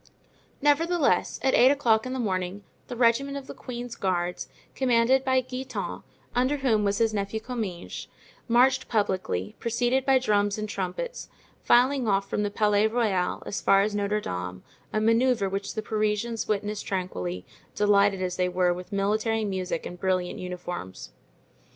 [0.63, 5.41] Nevertheless, at eight o'clock in the morning the regiment of the queen's guards, commanded by
[5.41, 6.01] Guitant,
[6.33, 8.07] under whom was his nephew Comminges,
[8.47, 11.29] marched publicly, preceded by drums and trumpets,
[11.63, 15.83] filing off from the Palais Royal as far as Notre Dame, a manoeuvre which the
[15.83, 17.45] Parisians witnessed tranquilly,
[17.75, 21.11] delighted as they were with military music and brilliant uniforms.